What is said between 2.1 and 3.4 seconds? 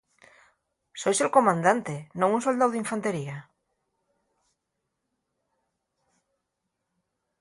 non un soldáu d'infantería.